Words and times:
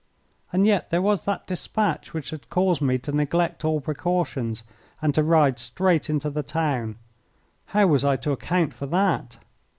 And 0.51 0.65
yet 0.65 0.89
there 0.89 0.99
was 0.99 1.25
that 1.25 1.45
despatch 1.45 2.11
which 2.11 2.31
had 2.31 2.49
caused 2.49 2.81
me 2.81 2.97
to 2.97 3.11
neglect 3.11 3.63
all 3.63 3.79
precautions 3.79 4.63
and 4.99 5.13
to 5.13 5.21
ride 5.21 5.59
straight 5.59 6.09
into 6.09 6.31
the 6.31 6.41
town. 6.41 6.97
How 7.67 7.85
was 7.85 8.03
I 8.03 8.15
to 8.15 8.31
account 8.31 8.73
for 8.73 8.87
that? 8.87 9.37